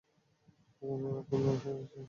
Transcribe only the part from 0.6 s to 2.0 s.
কখনো না কখনো ছেড়ে যাবে।